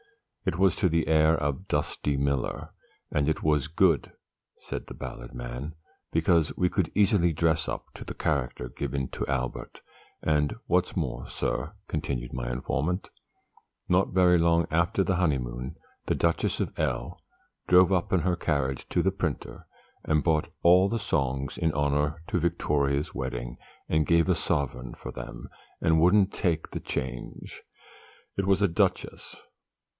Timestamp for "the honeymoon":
15.03-15.75